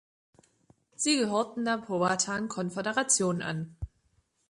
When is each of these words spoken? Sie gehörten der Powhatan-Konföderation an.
Sie 0.95 1.15
gehörten 1.19 1.63
der 1.63 1.77
Powhatan-Konföderation 1.77 3.43
an. 3.43 3.75